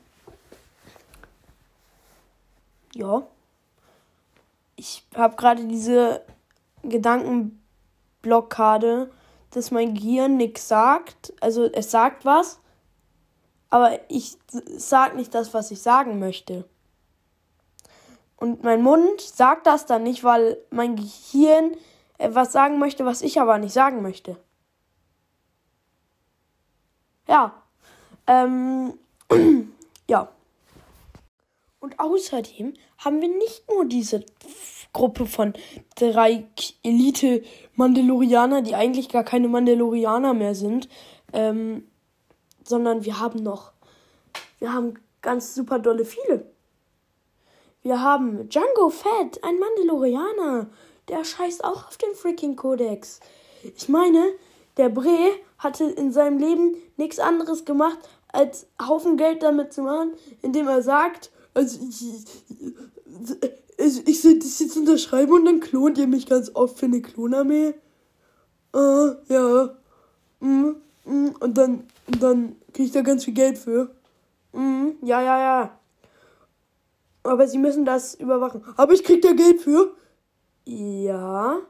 ja 2.94 3.26
ich 4.82 5.06
habe 5.14 5.36
gerade 5.36 5.64
diese 5.66 6.22
Gedankenblockade, 6.82 9.12
dass 9.50 9.70
mein 9.70 9.94
Gehirn 9.94 10.36
nichts 10.36 10.66
sagt. 10.66 11.32
Also 11.40 11.70
es 11.72 11.92
sagt 11.92 12.24
was, 12.24 12.58
aber 13.70 14.00
ich 14.08 14.36
sage 14.76 15.14
nicht 15.16 15.32
das, 15.34 15.54
was 15.54 15.70
ich 15.70 15.80
sagen 15.80 16.18
möchte. 16.18 16.68
Und 18.36 18.64
mein 18.64 18.82
Mund 18.82 19.20
sagt 19.20 19.68
das 19.68 19.86
dann 19.86 20.02
nicht, 20.02 20.24
weil 20.24 20.58
mein 20.70 20.96
Gehirn 20.96 21.76
etwas 22.18 22.50
sagen 22.50 22.80
möchte, 22.80 23.04
was 23.04 23.22
ich 23.22 23.40
aber 23.40 23.58
nicht 23.58 23.72
sagen 23.72 24.02
möchte. 24.02 24.36
Ja. 27.28 27.54
Ähm, 28.26 28.98
ja. 30.08 30.28
Und 31.82 31.98
außerdem 31.98 32.74
haben 32.98 33.20
wir 33.20 33.28
nicht 33.28 33.68
nur 33.68 33.84
diese 33.84 34.24
Gruppe 34.92 35.26
von 35.26 35.52
drei 35.96 36.46
Elite-Mandalorianer, 36.84 38.62
die 38.62 38.76
eigentlich 38.76 39.08
gar 39.08 39.24
keine 39.24 39.48
Mandalorianer 39.48 40.32
mehr 40.32 40.54
sind, 40.54 40.88
ähm, 41.32 41.88
sondern 42.62 43.04
wir 43.04 43.18
haben 43.18 43.42
noch, 43.42 43.72
wir 44.60 44.72
haben 44.72 44.94
ganz 45.22 45.56
super 45.56 45.80
dolle 45.80 46.04
viele. 46.04 46.46
Wir 47.82 48.00
haben 48.00 48.48
Django 48.48 48.90
Fett, 48.90 49.42
ein 49.42 49.58
Mandalorianer. 49.58 50.68
Der 51.08 51.24
scheißt 51.24 51.64
auch 51.64 51.88
auf 51.88 51.98
den 51.98 52.14
freaking 52.14 52.54
Kodex. 52.54 53.18
Ich 53.76 53.88
meine, 53.88 54.24
der 54.76 54.88
Bre 54.88 55.32
hatte 55.58 55.82
in 55.82 56.12
seinem 56.12 56.38
Leben 56.38 56.76
nichts 56.96 57.18
anderes 57.18 57.64
gemacht, 57.64 57.98
als 58.28 58.68
Haufen 58.80 59.16
Geld 59.16 59.42
damit 59.42 59.72
zu 59.72 59.82
machen, 59.82 60.12
indem 60.42 60.68
er 60.68 60.82
sagt, 60.82 61.31
also 61.54 61.78
ich, 61.88 62.02
ich, 63.78 64.08
ich 64.08 64.22
soll 64.22 64.38
das 64.38 64.58
jetzt 64.58 64.76
unterschreiben 64.76 65.32
und 65.32 65.44
dann 65.44 65.60
klont 65.60 65.98
ihr 65.98 66.06
mich 66.06 66.26
ganz 66.26 66.50
oft 66.54 66.78
für 66.78 66.86
eine 66.86 67.02
Klonarmee. 67.02 67.74
Ah, 68.72 69.16
ja. 69.28 69.76
Mm, 70.40 70.76
mm, 71.04 71.28
und 71.40 71.58
dann, 71.58 71.84
und 72.06 72.22
dann 72.22 72.56
kriege 72.72 72.86
ich 72.86 72.92
da 72.92 73.02
ganz 73.02 73.24
viel 73.24 73.34
Geld 73.34 73.58
für. 73.58 73.94
Mm, 74.52 74.90
ja, 75.02 75.20
ja, 75.20 75.38
ja. 75.38 75.78
Aber 77.22 77.46
sie 77.46 77.58
müssen 77.58 77.84
das 77.84 78.14
überwachen. 78.14 78.64
Aber 78.76 78.92
ich 78.94 79.04
krieg 79.04 79.22
da 79.22 79.32
Geld 79.32 79.60
für? 79.60 79.94
Ja. 80.64 81.60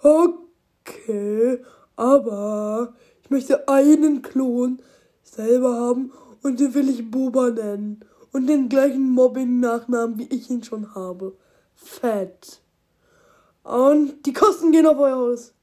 Okay. 0.00 1.64
Aber 1.96 2.94
ich 3.22 3.30
möchte 3.30 3.66
einen 3.68 4.20
Klon 4.22 4.80
selber 5.22 5.74
haben 5.74 6.12
und 6.42 6.60
den 6.60 6.74
will 6.74 6.90
ich 6.90 7.10
Boba 7.10 7.50
nennen 7.50 8.04
und 8.36 8.48
den 8.48 8.68
gleichen 8.68 9.12
Mobbing-Nachnamen, 9.12 10.18
wie 10.18 10.26
ich 10.26 10.50
ihn 10.50 10.62
schon 10.62 10.94
habe. 10.94 11.34
Fett. 11.74 12.60
Und 13.62 14.26
die 14.26 14.34
Kosten 14.34 14.72
gehen 14.72 14.86
auf 14.86 14.98
euer 14.98 15.16
Haus. 15.16 15.54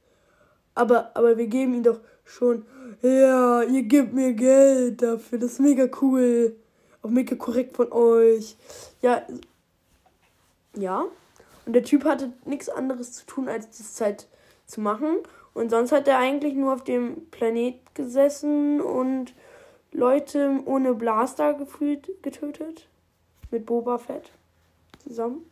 Aber, 0.74 1.12
aber 1.15 1.38
wir 1.38 1.46
geben 1.46 1.75
ihn 1.75 1.84
doch 1.84 2.00
schon. 2.25 2.65
Ja, 3.03 3.62
ihr 3.62 3.84
gebt 3.84 4.13
mir 4.13 4.34
Geld 4.34 5.03
dafür. 5.03 5.38
Das 5.38 5.51
ist 5.51 5.60
mega 5.60 5.88
cool. 6.01 6.56
Auch 7.03 7.12
mega 7.12 7.36
korrekt 7.36 7.75
von 7.75 7.92
euch. 7.92 8.58
Ja. 9.03 9.22
Ja. 10.75 11.06
Und 11.68 11.74
der 11.74 11.84
Typ 11.84 12.06
hatte 12.06 12.34
nichts 12.44 12.70
anderes 12.70 13.12
zu 13.13 13.27
tun, 13.27 13.50
als 13.50 13.68
das 13.77 13.94
Zeit 13.94 14.25
zu 14.65 14.82
machen. 14.82 15.18
Und 15.53 15.70
sonst 15.70 15.92
hat 15.92 16.08
er 16.08 16.18
eigentlich 16.18 16.56
nur 16.56 16.74
auf 16.74 16.84
dem 16.84 17.27
Planet 17.30 17.75
gesessen 17.94 18.82
und 18.82 19.36
Leute 19.93 20.59
ohne 20.65 20.93
Blaster 20.93 21.53
gefühlt 21.53 22.09
getötet. 22.21 22.88
Mit 23.51 23.65
Boba 23.65 23.97
Fett 24.00 24.31
zusammen. 25.00 25.50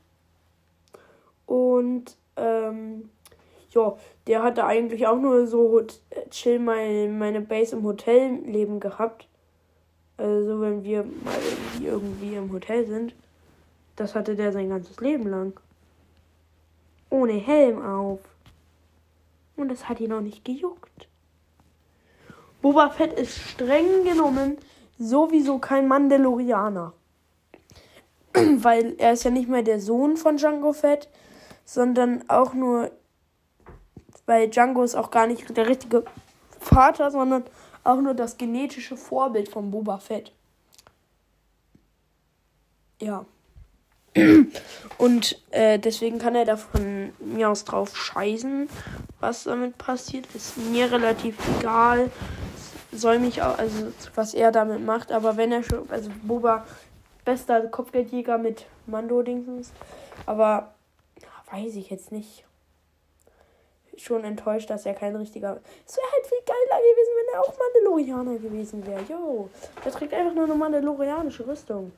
Und 1.46 2.18
ähm, 2.36 3.10
ja, 3.72 3.96
der 4.28 4.44
hatte 4.44 4.66
eigentlich 4.66 5.08
auch 5.08 5.20
nur 5.20 5.48
so 5.48 5.82
chill 6.30 6.60
meine, 6.60 7.08
meine 7.10 7.42
Base 7.42 7.76
im 7.76 7.84
Hotelleben 7.84 8.80
gehabt. 8.80 9.28
Also 10.18 10.62
wenn 10.62 10.84
wir 10.84 11.04
mal 11.04 11.38
irgendwie, 11.44 11.88
irgendwie 11.88 12.36
im 12.36 12.52
Hotel 12.52 12.86
sind. 12.86 13.14
Das 13.96 14.16
hatte 14.16 14.36
der 14.36 14.52
sein 14.52 14.70
ganzes 14.70 15.00
Leben 15.00 15.28
lang. 15.28 15.60
Ohne 17.10 17.34
Helm 17.34 17.82
auf. 17.82 18.20
Und 19.56 19.70
das 19.70 19.88
hat 19.88 20.00
ihn 20.00 20.14
auch 20.14 20.22
nicht 20.22 20.44
gejuckt. 20.44 21.08
Boba 22.62 22.90
Fett 22.90 23.14
ist 23.14 23.38
streng 23.40 24.04
genommen 24.04 24.58
sowieso 25.00 25.58
kein 25.58 25.88
Mandalorianer. 25.88 26.94
Weil 28.34 28.96
er 28.98 29.14
ist 29.14 29.24
ja 29.24 29.32
nicht 29.32 29.50
mehr 29.50 29.64
der 29.64 29.80
Sohn 29.80 30.16
von 30.16 30.38
Django 30.38 30.72
Fett, 30.74 31.10
sondern 31.66 32.24
auch 32.30 32.54
nur, 32.54 32.92
weil 34.26 34.50
Django 34.50 34.84
ist 34.84 34.96
auch 34.96 35.12
gar 35.12 35.28
nicht 35.28 35.56
der 35.56 35.68
richtige 35.68 36.04
Vater, 36.60 37.12
sondern 37.12 37.44
auch 37.84 38.00
nur 38.00 38.14
das 38.14 38.38
genetische 38.38 38.98
Vorbild 38.98 39.50
von 39.50 39.72
Boba 39.72 39.98
Fett. 39.98 40.32
Ja. 43.00 43.26
Und 44.98 45.42
äh, 45.52 45.80
deswegen 45.80 46.20
kann 46.20 46.36
er 46.36 46.46
da 46.46 46.58
von 46.58 47.14
mir 47.20 47.50
aus 47.50 47.64
drauf 47.64 47.96
scheißen, 47.96 48.70
was 49.20 49.46
damit 49.46 49.78
passiert. 49.78 50.28
Ist 50.36 50.58
mir 50.58 50.92
relativ 50.92 51.38
egal 51.60 52.12
soll 52.92 53.20
mich 53.20 53.42
auch, 53.42 53.58
also 53.58 53.92
was 54.16 54.34
er 54.34 54.52
damit 54.52 54.84
macht, 54.84 55.12
aber 55.12 55.38
wenn 55.38 55.52
er 55.52 55.64
schon, 55.64 55.90
also 55.90 56.10
Boba, 56.24 56.66
bester 57.26 57.68
Kopfgeldjäger 57.68 58.38
mit 58.38 58.66
Mando-Dingsens, 58.88 59.72
aber 60.26 60.74
weiß 61.52 61.76
ich 61.76 61.90
jetzt 61.90 62.12
nicht. 62.12 62.46
Schon 63.98 64.24
enttäuscht, 64.24 64.70
dass 64.70 64.86
er 64.86 64.94
kein 64.94 65.16
richtiger. 65.16 65.60
Es 65.86 65.98
wäre 65.98 66.12
halt 66.12 66.26
viel 66.26 66.40
geiler 66.46 66.82
gewesen, 66.82 67.12
wenn 67.18 67.34
er 67.34 67.42
auch 67.42 67.54
Mandalorianer 67.60 68.40
gewesen 68.40 68.86
wäre. 68.88 69.02
Jo, 69.08 69.50
er 69.84 69.92
trägt 69.92 70.14
einfach 70.14 70.34
nur 70.34 70.46
eine 70.46 70.56
mandalorianische 70.56 71.46
Rüstung. 71.46 71.92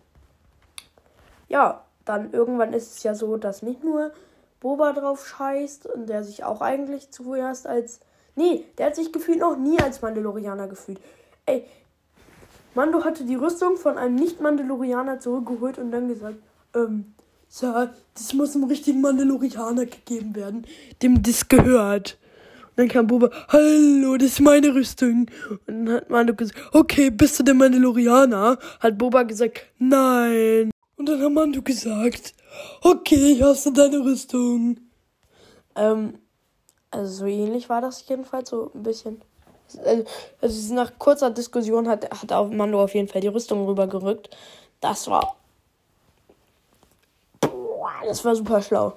Ja, 1.47 1.85
dann 2.03 2.33
irgendwann 2.33 2.73
ist 2.73 2.97
es 2.97 3.03
ja 3.03 3.15
so, 3.15 3.37
dass 3.37 3.61
nicht 3.61 3.83
nur 3.83 4.11
Boba 4.59 4.91
drauf 4.91 5.27
scheißt 5.27 5.85
und 5.85 6.07
der 6.07 6.23
sich 6.23 6.43
auch 6.43 6.61
eigentlich 6.61 7.11
zuerst 7.11 7.67
als 7.67 7.99
Nee, 8.35 8.65
der 8.77 8.87
hat 8.87 8.95
sich 8.95 9.11
gefühlt 9.11 9.39
noch 9.39 9.57
nie 9.57 9.79
als 9.79 10.01
Mandalorianer 10.01 10.67
gefühlt. 10.67 10.99
Ey, 11.45 11.65
Mando 12.75 13.03
hatte 13.03 13.23
die 13.25 13.35
Rüstung 13.35 13.77
von 13.77 13.97
einem 13.97 14.15
Nicht-Mandalorianer 14.15 15.19
zurückgeholt 15.19 15.77
und 15.77 15.91
dann 15.91 16.07
gesagt, 16.07 16.37
ähm, 16.75 17.13
ja, 17.61 17.93
das 18.15 18.33
muss 18.33 18.55
einem 18.55 18.63
richtigen 18.63 19.01
Mandalorianer 19.01 19.85
gegeben 19.85 20.35
werden, 20.35 20.65
dem 21.03 21.21
das 21.21 21.47
gehört. 21.47 22.17
Und 22.69 22.79
dann 22.79 22.87
kam 22.87 23.05
Boba, 23.05 23.29
hallo, 23.49 24.17
das 24.17 24.29
ist 24.29 24.39
meine 24.39 24.73
Rüstung. 24.73 25.27
Und 25.67 25.85
dann 25.85 25.95
hat 25.97 26.09
Mando 26.09 26.33
gesagt, 26.33 26.59
okay, 26.73 27.11
bist 27.11 27.39
du 27.39 27.43
der 27.43 27.53
Mandalorianer? 27.53 28.57
Hat 28.79 28.97
Boba 28.97 29.21
gesagt, 29.21 29.67
nein. 29.77 30.71
Und 30.95 31.07
dann 31.07 31.21
hat 31.21 31.31
Mando 31.31 31.61
gesagt, 31.61 32.33
okay, 32.81 33.39
hast 33.43 33.67
du 33.67 33.71
deine 33.71 33.99
Rüstung. 33.99 34.79
Ähm, 35.75 36.15
also 36.93 37.11
so 37.11 37.25
ähnlich 37.25 37.69
war 37.69 37.81
das 37.81 38.07
jedenfalls, 38.07 38.49
so 38.49 38.71
ein 38.73 38.83
bisschen. 38.83 39.21
Also, 39.83 40.03
also 40.41 40.73
nach 40.75 40.91
kurzer 40.99 41.31
Diskussion 41.31 41.87
hat, 41.87 42.09
hat 42.11 42.53
Mando 42.53 42.83
auf 42.83 42.93
jeden 42.93 43.07
Fall 43.07 43.21
die 43.21 43.27
Rüstung 43.27 43.65
rübergerückt. 43.65 44.35
Das 44.79 45.07
war. 45.07 45.35
Das 48.05 48.23
war 48.23 48.35
super 48.35 48.61
schlau. 48.61 48.93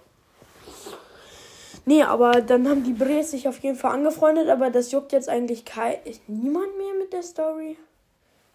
Nee, 1.84 2.02
aber 2.02 2.42
dann 2.42 2.68
haben 2.68 2.82
die 2.82 2.92
Bres 2.92 3.30
sich 3.30 3.46
auf 3.46 3.60
jeden 3.60 3.76
Fall 3.76 3.92
angefreundet, 3.92 4.48
aber 4.48 4.70
das 4.70 4.90
juckt 4.90 5.12
jetzt 5.12 5.28
eigentlich 5.28 5.64
kein, 5.64 5.94
niemand 6.26 6.76
mehr 6.76 6.94
mit 6.98 7.12
der 7.12 7.22
Story. 7.22 7.78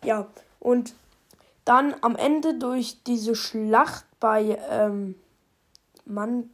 Ja, 0.03 0.27
und 0.59 0.93
dann 1.63 1.95
am 2.01 2.17
Ende 2.17 2.55
durch 2.59 3.03
diese 3.03 3.35
Schlacht 3.35 4.05
bei 4.19 4.57
ähm, 4.69 5.15
Mann 6.05 6.49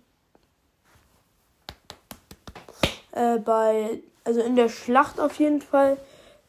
äh, 3.17 3.39
bei, 3.39 4.01
also 4.23 4.41
in 4.41 4.55
der 4.55 4.69
Schlacht 4.69 5.19
auf 5.19 5.39
jeden 5.39 5.61
Fall, 5.61 5.97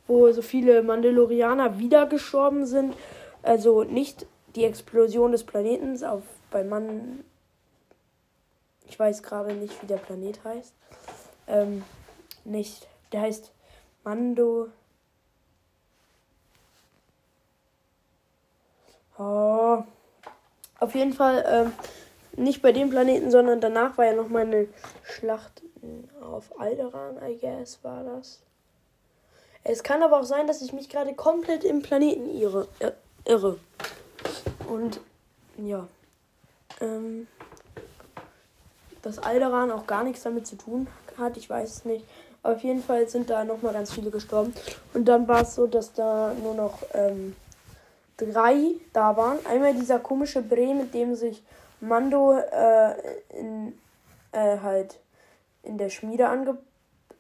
wo 0.07 0.31
so 0.33 0.43
viele 0.43 0.83
Mandalorianer 0.83 1.79
wieder 1.79 2.07
gestorben 2.07 2.67
sind. 2.67 2.95
Also 3.43 3.85
nicht 3.85 4.27
die 4.55 4.65
Explosion 4.65 5.33
des 5.33 5.45
Planeten 5.45 6.03
auf 6.05 6.23
bei 6.51 6.65
Mann. 6.65 7.25
Ich 8.87 8.99
weiß 8.99 9.23
gerade 9.23 9.53
nicht, 9.53 9.83
wie 9.83 9.87
der 9.87 9.97
Planet 9.97 10.43
heißt. 10.45 10.75
Ähm, 11.47 11.85
nicht. 12.45 12.89
Der 13.13 13.23
heißt 13.23 13.53
Mando. 14.05 14.69
Oh. 19.19 19.83
Auf 20.81 20.95
jeden 20.95 21.13
Fall 21.13 21.45
ähm, 21.47 21.73
nicht 22.37 22.63
bei 22.63 22.73
dem 22.73 22.89
Planeten, 22.91 23.31
sondern 23.31 23.61
danach 23.61 23.99
war 23.99 24.07
ja 24.07 24.15
noch 24.15 24.29
mal 24.29 24.43
eine 24.43 24.69
Schlacht 25.03 25.63
auf 26.21 26.61
Alderan, 26.61 27.17
I 27.23 27.37
guess, 27.41 27.79
war 27.83 28.05
das. 28.05 28.41
Es 29.65 29.83
kann 29.83 30.03
aber 30.03 30.21
auch 30.21 30.25
sein, 30.25 30.47
dass 30.47 30.63
ich 30.63 30.73
mich 30.73 30.89
gerade 30.89 31.15
komplett 31.15 31.65
im 31.65 31.83
Planeten 31.83 32.31
irre. 32.31 32.69
irre. 33.25 33.59
Und 34.69 35.01
ja. 35.57 35.87
Ähm, 36.81 37.27
dass 39.03 39.19
Alderan 39.19 39.71
auch 39.71 39.87
gar 39.87 40.05
nichts 40.05 40.23
damit 40.23 40.47
zu 40.47 40.57
tun 40.57 40.87
hat, 41.17 41.37
ich 41.37 41.49
weiß 41.49 41.71
es 41.71 41.85
nicht. 41.85 42.05
Auf 42.43 42.63
jeden 42.63 42.83
Fall 42.83 43.09
sind 43.09 43.31
da 43.31 43.45
nochmal 43.45 43.73
ganz 43.73 43.93
viele 43.93 44.11
gestorben. 44.11 44.55
Und 44.95 45.07
dann 45.07 45.27
war 45.27 45.43
es 45.43 45.55
so, 45.55 45.67
dass 45.67 45.93
da 45.93 46.35
nur 46.43 46.55
noch 46.55 46.79
ähm, 46.95 47.35
drei 48.17 48.75
da 48.93 49.17
waren. 49.17 49.45
Einmal 49.47 49.75
dieser 49.75 49.99
komische 49.99 50.41
Bre, 50.41 50.75
mit 50.75 50.95
dem 50.95 51.15
sich 51.15 51.43
Mando 51.81 52.37
äh, 52.37 52.95
in, 53.31 53.79
äh, 54.33 54.59
halt 54.59 54.99
in 55.63 55.79
der 55.79 55.91
Schmiede 55.91 56.29
ange, 56.29 56.59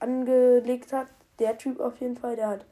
angelegt 0.00 0.92
hat. 0.92 1.06
Der 1.38 1.58
Typ 1.58 1.80
auf 1.80 2.00
jeden 2.00 2.16
Fall, 2.16 2.36
der 2.36 2.48
hat 2.48 2.64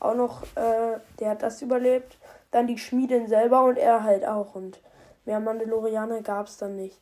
auch 0.00 0.14
noch, 0.14 0.42
äh, 0.56 0.98
der 1.18 1.30
hat 1.30 1.42
das 1.42 1.62
überlebt. 1.62 2.18
Dann 2.50 2.66
die 2.66 2.78
Schmiedin 2.78 3.26
selber 3.26 3.64
und 3.64 3.78
er 3.78 4.04
halt 4.04 4.24
auch. 4.26 4.54
Und 4.54 4.80
mehr 5.24 5.40
Mandalorianer 5.40 6.22
gab 6.22 6.46
es 6.46 6.56
dann 6.56 6.76
nicht. 6.76 6.98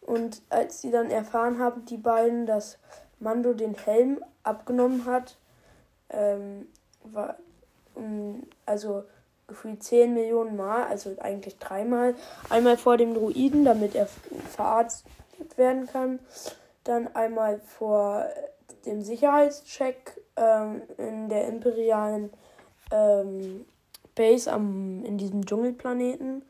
Und 0.00 0.42
als 0.48 0.80
sie 0.80 0.90
dann 0.90 1.10
erfahren 1.10 1.58
haben, 1.58 1.84
die 1.84 1.96
beiden, 1.96 2.46
dass 2.46 2.78
Mando 3.18 3.52
den 3.52 3.74
Helm 3.74 4.22
abgenommen 4.42 5.04
hat, 5.04 5.36
ähm, 6.08 6.66
war, 7.04 7.36
um, 7.94 8.46
also 8.66 9.04
gefühlt 9.46 9.82
10 9.82 10.14
Millionen 10.14 10.56
Mal, 10.56 10.84
also 10.84 11.14
eigentlich 11.20 11.58
dreimal. 11.58 12.14
Einmal 12.48 12.76
vor 12.76 12.96
dem 12.96 13.14
Druiden, 13.14 13.64
damit 13.64 13.94
er 13.94 14.08
verarztet 14.48 15.56
werden 15.56 15.86
kann. 15.86 16.20
Dann 16.90 17.06
einmal 17.14 17.60
vor 17.60 18.26
dem 18.84 19.00
Sicherheitscheck 19.00 20.20
ähm, 20.34 20.82
in 20.98 21.28
der 21.28 21.46
imperialen 21.46 22.30
ähm, 22.90 23.64
Base 24.16 24.52
am, 24.52 25.04
in 25.04 25.16
diesem 25.16 25.46
Dschungelplaneten. 25.46 26.42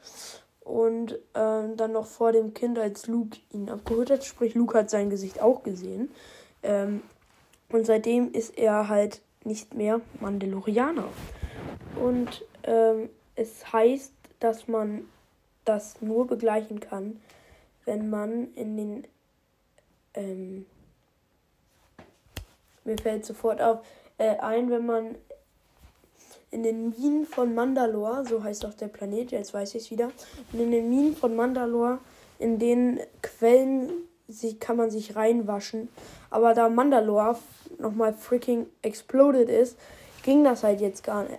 Und 0.60 1.18
ähm, 1.34 1.76
dann 1.76 1.92
noch 1.92 2.06
vor 2.06 2.32
dem 2.32 2.54
Kind, 2.54 2.78
als 2.78 3.06
Luke 3.06 3.36
ihn 3.52 3.68
abgeholt 3.68 4.10
hat. 4.10 4.24
Sprich, 4.24 4.54
Luke 4.54 4.78
hat 4.78 4.88
sein 4.88 5.10
Gesicht 5.10 5.42
auch 5.42 5.62
gesehen. 5.62 6.10
Ähm, 6.62 7.02
und 7.68 7.84
seitdem 7.84 8.32
ist 8.32 8.56
er 8.56 8.88
halt 8.88 9.20
nicht 9.44 9.74
mehr 9.74 10.00
Mandalorianer. 10.20 11.08
Und 12.02 12.46
ähm, 12.62 13.10
es 13.36 13.70
heißt, 13.70 14.14
dass 14.38 14.68
man 14.68 15.04
das 15.66 16.00
nur 16.00 16.26
begleichen 16.26 16.80
kann, 16.80 17.20
wenn 17.84 18.08
man 18.08 18.54
in 18.54 18.78
den. 18.78 19.06
Ähm, 20.14 20.66
mir 22.84 22.98
fällt 22.98 23.24
sofort 23.24 23.60
auf 23.60 23.80
äh, 24.18 24.36
ein, 24.38 24.70
wenn 24.70 24.86
man 24.86 25.14
in 26.50 26.62
den 26.62 26.90
Minen 26.90 27.26
von 27.26 27.54
Mandalore, 27.54 28.24
so 28.26 28.42
heißt 28.42 28.66
auch 28.66 28.74
der 28.74 28.88
Planet, 28.88 29.30
jetzt 29.30 29.54
weiß 29.54 29.74
ich 29.74 29.84
es 29.84 29.90
wieder, 29.90 30.10
in 30.52 30.70
den 30.70 30.88
Minen 30.90 31.14
von 31.14 31.36
Mandalore, 31.36 31.98
in 32.38 32.58
den 32.58 33.00
Quellen 33.22 33.90
sie, 34.26 34.58
kann 34.58 34.76
man 34.76 34.90
sich 34.90 35.14
reinwaschen. 35.16 35.88
Aber 36.30 36.54
da 36.54 36.68
Mandalore 36.68 37.38
nochmal 37.78 38.14
freaking 38.14 38.66
exploded 38.82 39.48
ist, 39.48 39.78
ging 40.22 40.44
das 40.44 40.62
halt 40.62 40.80
jetzt 40.80 41.04
gar 41.04 41.24
nicht, 41.24 41.38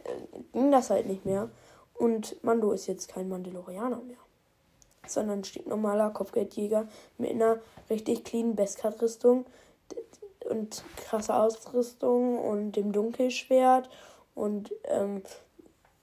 ging 0.53 0.71
das 0.71 0.89
halt 0.89 1.07
nicht 1.07 1.25
mehr. 1.25 1.49
Und 1.93 2.43
Mando 2.43 2.71
ist 2.71 2.87
jetzt 2.87 3.09
kein 3.09 3.29
Mandalorianer 3.29 4.01
mehr. 4.07 4.17
Sondern 5.13 5.39
ein 5.39 5.43
stinknormaler 5.43 6.09
Kopfgeldjäger 6.11 6.87
mit 7.17 7.31
einer 7.31 7.59
richtig 7.89 8.23
clean 8.23 8.55
Bestcard-Rüstung 8.55 9.45
und 10.49 10.83
krasse 10.97 11.35
Ausrüstung 11.35 12.39
und 12.39 12.73
dem 12.73 12.91
Dunkelschwert 12.91 13.89
und 14.35 14.71
ähm, 14.85 15.21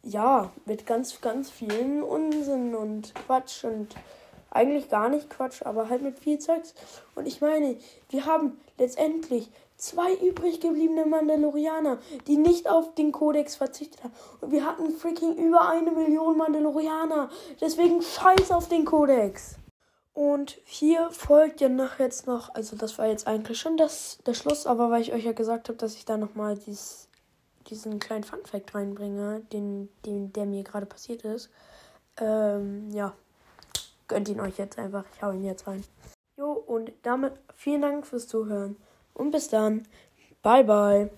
ja, 0.02 0.52
mit 0.64 0.86
ganz, 0.86 1.20
ganz 1.20 1.50
vielen 1.50 2.02
Unsinn 2.02 2.74
und 2.74 3.14
Quatsch 3.14 3.64
und 3.64 3.94
eigentlich 4.50 4.88
gar 4.88 5.08
nicht 5.08 5.30
Quatsch, 5.30 5.62
aber 5.62 5.88
halt 5.88 6.02
mit 6.02 6.18
viel 6.18 6.38
Zeugs. 6.38 6.74
Und 7.14 7.26
ich 7.26 7.40
meine, 7.40 7.76
wir 8.10 8.26
haben 8.26 8.58
letztendlich 8.78 9.50
zwei 9.76 10.12
übrig 10.14 10.60
gebliebene 10.60 11.06
Mandalorianer, 11.06 11.98
die 12.26 12.36
nicht 12.36 12.68
auf 12.68 12.94
den 12.94 13.12
Kodex 13.12 13.56
verzichtet 13.56 14.02
haben. 14.04 14.12
Und 14.40 14.52
wir 14.52 14.64
hatten 14.64 14.90
freaking 14.90 15.36
über 15.36 15.68
eine 15.68 15.92
Million 15.92 16.36
Mandalorianer. 16.36 17.30
Deswegen 17.60 18.02
scheiß 18.02 18.50
auf 18.50 18.68
den 18.68 18.84
Kodex. 18.84 19.56
Und 20.14 20.58
hier 20.64 21.10
folgt 21.12 21.60
ja 21.60 21.68
noch 21.68 22.00
jetzt 22.00 22.26
noch, 22.26 22.52
also 22.54 22.74
das 22.74 22.98
war 22.98 23.06
jetzt 23.06 23.28
eigentlich 23.28 23.60
schon 23.60 23.76
das, 23.76 24.18
der 24.26 24.34
Schluss, 24.34 24.66
aber 24.66 24.90
weil 24.90 25.02
ich 25.02 25.12
euch 25.12 25.24
ja 25.24 25.32
gesagt 25.32 25.68
habe, 25.68 25.78
dass 25.78 25.94
ich 25.94 26.04
da 26.04 26.16
nochmal 26.16 26.58
dies, 26.58 27.08
diesen 27.68 28.00
kleinen 28.00 28.24
Fun-Fact 28.24 28.74
reinbringe, 28.74 29.42
den, 29.52 29.88
den, 30.04 30.32
der 30.32 30.46
mir 30.46 30.64
gerade 30.64 30.86
passiert 30.86 31.22
ist. 31.22 31.50
Ähm, 32.16 32.90
ja, 32.90 33.14
gönnt 34.08 34.28
ihn 34.28 34.40
euch 34.40 34.58
jetzt 34.58 34.78
einfach. 34.78 35.04
Ich 35.14 35.22
hau 35.22 35.32
ihn 35.32 35.44
jetzt 35.44 35.66
rein. 35.66 35.84
Jo, 36.36 36.52
und 36.52 36.92
damit 37.02 37.34
vielen 37.54 37.82
Dank 37.82 38.06
fürs 38.06 38.26
Zuhören. 38.26 38.76
Und 39.14 39.30
bis 39.30 39.48
dann. 39.48 39.86
Bye, 40.42 40.64
bye. 40.64 41.10